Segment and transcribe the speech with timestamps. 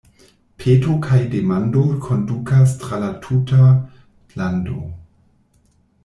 [0.61, 3.67] Peto kaj demando kondukas tra la tuta
[4.41, 4.79] lando.